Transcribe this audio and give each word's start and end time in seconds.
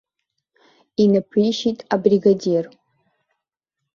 Инаԥишьит 1.03 1.79
абригадир. 1.93 2.65